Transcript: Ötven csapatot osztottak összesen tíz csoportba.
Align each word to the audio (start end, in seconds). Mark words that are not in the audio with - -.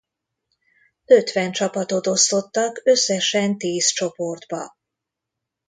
Ötven 1.05 1.51
csapatot 1.51 2.07
osztottak 2.07 2.81
összesen 2.85 3.57
tíz 3.57 3.87
csoportba. 3.87 4.75